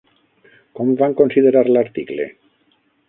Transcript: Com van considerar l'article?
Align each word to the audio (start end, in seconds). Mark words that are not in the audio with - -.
Com 0.79 0.89
van 1.01 1.13
considerar 1.19 1.63
l'article? 1.75 2.27